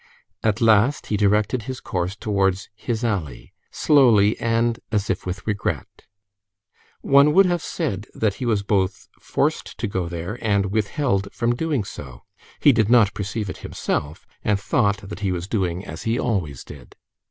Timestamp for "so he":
11.83-12.71